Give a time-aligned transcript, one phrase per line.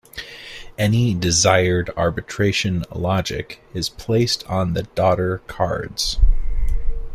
[0.79, 6.17] Any desired arbitration logic is placed on the daughter cards.